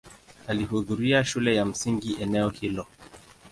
Alihudhuria 0.47 1.23
shule 1.23 1.55
ya 1.55 1.65
msingi 1.65 2.13
eneo 2.19 2.49
hilo. 2.49 2.87